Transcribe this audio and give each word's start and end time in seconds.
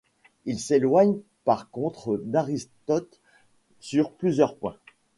Il 0.45 0.59
s'éloigne 0.59 1.19
par 1.45 1.69
contre 1.69 2.17
d'Aristote 2.23 3.19
sur 3.81 4.11
plusieurs 4.13 4.55
points. 4.55 4.77